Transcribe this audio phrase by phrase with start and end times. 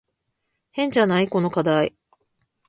[0.71, 1.27] 変じゃない？
[1.29, 1.93] この課題。